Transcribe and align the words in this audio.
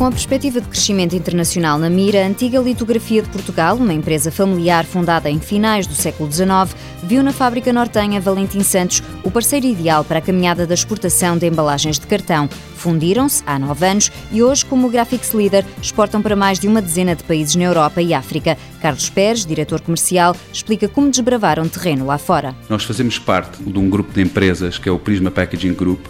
Com 0.00 0.06
a 0.06 0.10
perspectiva 0.10 0.62
de 0.62 0.66
crescimento 0.66 1.14
internacional 1.14 1.78
na 1.78 1.90
mira, 1.90 2.24
a 2.24 2.26
antiga 2.26 2.58
Litografia 2.58 3.20
de 3.20 3.28
Portugal, 3.28 3.76
uma 3.76 3.92
empresa 3.92 4.32
familiar 4.32 4.86
fundada 4.86 5.28
em 5.28 5.38
finais 5.38 5.86
do 5.86 5.94
século 5.94 6.32
XIX, 6.32 6.74
viu 7.02 7.22
na 7.22 7.34
fábrica 7.34 7.70
nortenha 7.70 8.18
Valentim 8.18 8.62
Santos 8.62 9.02
o 9.22 9.30
parceiro 9.30 9.66
ideal 9.66 10.02
para 10.02 10.18
a 10.18 10.22
caminhada 10.22 10.66
da 10.66 10.72
exportação 10.72 11.36
de 11.36 11.46
embalagens 11.46 11.98
de 11.98 12.06
cartão. 12.06 12.48
Fundiram-se 12.76 13.42
há 13.46 13.58
nove 13.58 13.86
anos 13.86 14.10
e 14.32 14.42
hoje, 14.42 14.64
como 14.64 14.88
Graphics 14.88 15.34
Leader, 15.34 15.66
exportam 15.82 16.22
para 16.22 16.34
mais 16.34 16.58
de 16.58 16.66
uma 16.66 16.80
dezena 16.80 17.14
de 17.14 17.22
países 17.22 17.54
na 17.54 17.64
Europa 17.64 18.00
e 18.00 18.14
África. 18.14 18.56
Carlos 18.80 19.10
Pérez, 19.10 19.44
diretor 19.44 19.82
comercial, 19.82 20.34
explica 20.50 20.88
como 20.88 21.10
desbravaram 21.10 21.68
terreno 21.68 22.06
lá 22.06 22.16
fora. 22.16 22.56
Nós 22.70 22.84
fazemos 22.84 23.18
parte 23.18 23.62
de 23.62 23.78
um 23.78 23.90
grupo 23.90 24.14
de 24.14 24.22
empresas 24.22 24.78
que 24.78 24.88
é 24.88 24.92
o 24.92 24.98
Prisma 24.98 25.30
Packaging 25.30 25.74
Group, 25.74 26.06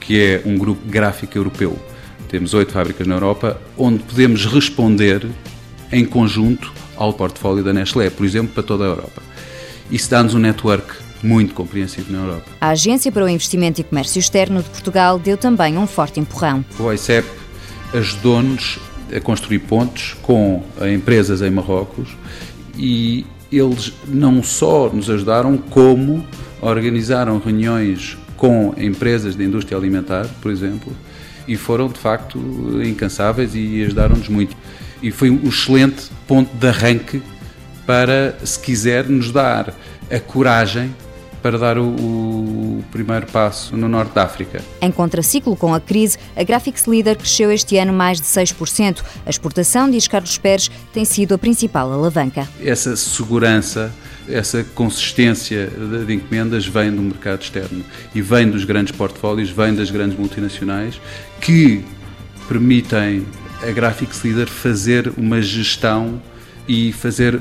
que 0.00 0.20
é 0.20 0.42
um 0.44 0.58
grupo 0.58 0.84
gráfico 0.88 1.38
europeu 1.38 1.78
temos 2.28 2.54
oito 2.54 2.72
fábricas 2.72 3.06
na 3.06 3.14
Europa 3.14 3.60
onde 3.76 4.02
podemos 4.02 4.44
responder 4.46 5.26
em 5.90 6.04
conjunto 6.04 6.72
ao 6.96 7.12
portfólio 7.12 7.64
da 7.64 7.72
Nestlé, 7.72 8.10
por 8.10 8.26
exemplo, 8.26 8.52
para 8.52 8.62
toda 8.62 8.84
a 8.84 8.88
Europa. 8.88 9.22
Isso 9.90 10.10
dá-nos 10.10 10.34
um 10.34 10.38
network 10.38 10.94
muito 11.22 11.54
compreensivo 11.54 12.12
na 12.12 12.18
Europa. 12.18 12.44
A 12.60 12.68
Agência 12.70 13.10
para 13.10 13.24
o 13.24 13.28
Investimento 13.28 13.80
e 13.80 13.84
Comércio 13.84 14.18
Externo 14.18 14.62
de 14.62 14.68
Portugal 14.68 15.18
deu 15.18 15.36
também 15.36 15.78
um 15.78 15.86
forte 15.86 16.20
empurrão. 16.20 16.64
O 16.78 16.84
OICEP 16.84 17.26
ajudou-nos 17.94 18.78
a 19.14 19.20
construir 19.20 19.60
pontos 19.60 20.14
com 20.22 20.62
empresas 20.92 21.40
em 21.40 21.50
Marrocos 21.50 22.10
e 22.76 23.24
eles 23.50 23.92
não 24.06 24.42
só 24.42 24.90
nos 24.92 25.08
ajudaram, 25.08 25.56
como 25.56 26.24
organizaram 26.60 27.38
reuniões 27.38 28.18
com 28.36 28.74
empresas 28.76 29.34
da 29.34 29.42
indústria 29.42 29.76
alimentar, 29.76 30.26
por 30.40 30.50
exemplo, 30.50 30.92
e 31.48 31.56
foram 31.56 31.88
de 31.88 31.98
facto 31.98 32.38
incansáveis 32.84 33.54
e 33.54 33.82
ajudaram-nos 33.82 34.28
muito. 34.28 34.56
E 35.02 35.10
foi 35.10 35.30
um 35.30 35.48
excelente 35.48 36.10
ponto 36.26 36.54
de 36.54 36.68
arranque 36.68 37.22
para, 37.86 38.36
se 38.44 38.58
quiser, 38.60 39.08
nos 39.08 39.32
dar 39.32 39.74
a 40.10 40.20
coragem 40.20 40.94
para 41.42 41.58
dar 41.58 41.78
o, 41.78 41.84
o, 41.84 42.84
primeiro 42.90 43.26
passo 43.26 43.76
no 43.76 43.88
Norte 43.88 44.14
da 44.14 44.24
África. 44.24 44.62
Em 44.80 44.90
contraciclo 44.90 45.54
com 45.56 45.74
a 45.74 45.80
crise, 45.80 46.18
a 46.36 46.42
Graphics 46.42 46.86
Leader 46.86 47.16
cresceu 47.16 47.52
este 47.52 47.76
ano 47.76 47.92
mais 47.92 48.20
de 48.20 48.26
6%. 48.26 49.02
A 49.24 49.30
exportação, 49.30 49.90
diz 49.90 50.08
Carlos 50.08 50.38
Pérez, 50.38 50.70
tem 50.92 51.04
sido 51.04 51.34
a 51.34 51.38
principal 51.38 51.92
alavanca. 51.92 52.48
Essa 52.62 52.96
segurança 52.96 53.92
essa 54.28 54.62
consistência 54.74 55.70
de 56.06 56.12
encomendas 56.12 56.66
vem 56.66 56.94
do 56.94 57.00
mercado 57.00 57.40
externo 57.40 57.82
e 58.14 58.20
vem 58.20 58.50
dos 58.50 58.64
grandes 58.64 58.94
portfólios, 58.94 59.48
vem 59.50 59.74
das 59.74 59.90
grandes 59.90 60.18
multinacionais 60.18 61.00
que 61.40 61.82
permitem 62.46 63.26
a 63.62 63.70
Graphics 63.70 64.22
Leader 64.22 64.46
fazer 64.46 65.12
uma 65.16 65.40
gestão 65.40 66.20
e 66.66 66.92
fazer 66.92 67.40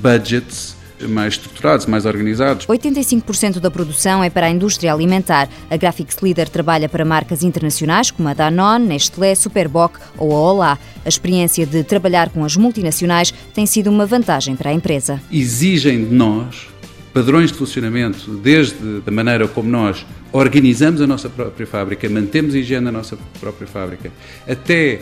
budgets 0.00 0.76
mais 1.08 1.34
estruturados, 1.34 1.86
mais 1.86 2.06
organizados. 2.06 2.66
85% 2.66 3.58
da 3.58 3.70
produção 3.70 4.22
é 4.22 4.30
para 4.30 4.46
a 4.46 4.50
indústria 4.50 4.92
alimentar. 4.92 5.48
A 5.70 5.76
Graphics 5.76 6.16
Leader 6.20 6.48
trabalha 6.48 6.88
para 6.88 7.04
marcas 7.04 7.42
internacionais 7.42 8.10
como 8.10 8.28
a 8.28 8.34
Danone, 8.34 8.86
Nestlé, 8.86 9.34
Superboc 9.34 9.98
ou 10.18 10.32
a 10.34 10.40
Olá. 10.40 10.78
A 11.04 11.08
experiência 11.08 11.66
de 11.66 11.82
trabalhar 11.82 12.30
com 12.30 12.44
as 12.44 12.56
multinacionais 12.56 13.32
tem 13.54 13.66
sido 13.66 13.90
uma 13.90 14.06
vantagem 14.06 14.56
para 14.56 14.70
a 14.70 14.72
empresa. 14.72 15.20
Exigem 15.30 16.04
de 16.04 16.14
nós 16.14 16.72
padrões 17.12 17.52
de 17.52 17.58
funcionamento, 17.58 18.30
desde 18.38 19.02
a 19.06 19.10
maneira 19.10 19.46
como 19.46 19.68
nós 19.68 20.04
organizamos 20.32 21.00
a 21.02 21.06
nossa 21.06 21.28
própria 21.28 21.66
fábrica, 21.66 22.08
mantemos 22.08 22.54
a 22.54 22.58
higiene 22.58 22.86
da 22.86 22.92
nossa 22.92 23.18
própria 23.38 23.66
fábrica, 23.66 24.10
até 24.48 25.00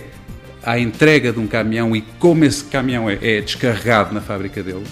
à 0.62 0.78
entrega 0.78 1.32
de 1.32 1.38
um 1.38 1.46
caminhão 1.46 1.94
e 1.94 2.02
como 2.18 2.44
esse 2.44 2.64
caminhão 2.64 3.08
é, 3.08 3.18
é 3.22 3.40
descarregado 3.40 4.12
na 4.12 4.20
fábrica 4.20 4.62
deles 4.62 4.88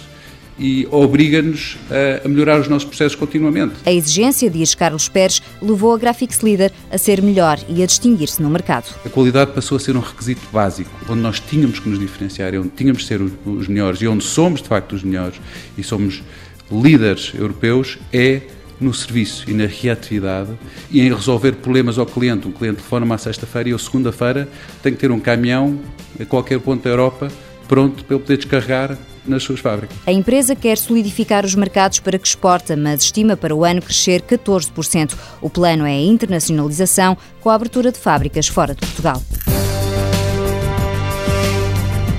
e 0.58 0.88
obriga-nos 0.90 1.78
a 2.24 2.28
melhorar 2.28 2.60
os 2.60 2.68
nossos 2.68 2.88
processos 2.88 3.14
continuamente. 3.14 3.74
A 3.86 3.92
exigência, 3.92 4.50
diz 4.50 4.74
Carlos 4.74 5.08
Pérez, 5.08 5.40
levou 5.62 5.94
a 5.94 5.98
Graphics 5.98 6.40
Leader 6.40 6.72
a 6.90 6.98
ser 6.98 7.22
melhor 7.22 7.58
e 7.68 7.82
a 7.82 7.86
distinguir-se 7.86 8.42
no 8.42 8.50
mercado. 8.50 8.86
A 9.04 9.08
qualidade 9.08 9.52
passou 9.52 9.76
a 9.76 9.80
ser 9.80 9.96
um 9.96 10.00
requisito 10.00 10.42
básico, 10.52 10.90
onde 11.08 11.20
nós 11.20 11.40
tínhamos 11.40 11.78
que 11.78 11.88
nos 11.88 11.98
diferenciar, 11.98 12.54
onde 12.54 12.70
tínhamos 12.70 13.02
que 13.02 13.08
ser 13.08 13.20
os 13.20 13.68
melhores 13.68 14.00
e 14.00 14.08
onde 14.08 14.24
somos 14.24 14.60
de 14.60 14.68
facto 14.68 14.94
os 14.94 15.02
melhores 15.02 15.40
e 15.76 15.82
somos 15.82 16.22
líderes 16.70 17.32
europeus, 17.34 17.98
é 18.12 18.42
no 18.80 18.94
serviço 18.94 19.50
e 19.50 19.54
na 19.54 19.66
reatividade 19.66 20.50
e 20.90 21.00
em 21.00 21.12
resolver 21.12 21.52
problemas 21.56 21.98
ao 21.98 22.06
cliente. 22.06 22.46
Um 22.46 22.52
cliente 22.52 22.76
telefona-me 22.76 23.12
à 23.12 23.18
sexta-feira 23.18 23.68
e 23.68 23.72
eu, 23.72 23.78
segunda-feira, 23.78 24.48
tenho 24.82 24.94
que 24.94 25.00
ter 25.00 25.10
um 25.10 25.18
caminhão 25.18 25.80
a 26.20 26.24
qualquer 26.24 26.60
ponto 26.60 26.84
da 26.84 26.90
Europa 26.90 27.28
pronto 27.66 28.04
para 28.04 28.16
ele 28.16 28.24
poder 28.24 28.36
descarregar 28.38 28.98
nas 29.28 29.42
suas 29.42 29.60
fábricas. 29.60 29.96
A 30.06 30.12
empresa 30.12 30.54
quer 30.54 30.78
solidificar 30.78 31.44
os 31.44 31.54
mercados 31.54 32.00
para 32.00 32.18
que 32.18 32.26
exporta, 32.26 32.76
mas 32.76 33.02
estima 33.02 33.36
para 33.36 33.54
o 33.54 33.64
ano 33.64 33.82
crescer 33.82 34.22
14%. 34.22 35.14
O 35.40 35.50
plano 35.50 35.84
é 35.84 35.92
a 35.92 36.00
internacionalização 36.00 37.16
com 37.40 37.50
a 37.50 37.54
abertura 37.54 37.92
de 37.92 37.98
fábricas 37.98 38.48
fora 38.48 38.74
de 38.74 38.80
Portugal. 38.80 39.22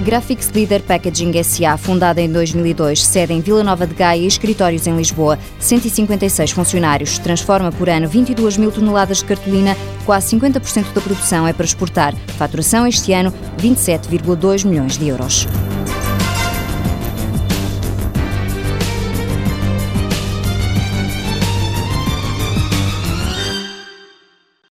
Graphics 0.09 0.49
Leader 0.53 0.81
Packaging 0.81 1.43
SA, 1.43 1.77
fundada 1.77 2.19
em 2.19 2.31
2002, 2.31 3.05
sede 3.05 3.33
em 3.33 3.41
Vila 3.41 3.63
Nova 3.63 3.85
de 3.85 3.93
Gaia 3.93 4.21
e 4.21 4.25
escritórios 4.25 4.87
em 4.87 4.97
Lisboa, 4.97 5.37
156 5.59 6.49
funcionários, 6.49 7.19
transforma 7.19 7.71
por 7.71 7.87
ano 7.89 8.07
22 8.07 8.57
mil 8.57 8.71
toneladas 8.71 9.19
de 9.19 9.25
cartolina, 9.25 9.77
quase 10.07 10.35
50% 10.35 10.93
da 10.93 11.01
produção 11.01 11.47
é 11.47 11.53
para 11.53 11.65
exportar. 11.65 12.15
Faturação 12.37 12.87
este 12.87 13.13
ano, 13.13 13.31
27,2 13.59 14.65
milhões 14.65 14.97
de 14.97 15.09
euros. 15.09 15.47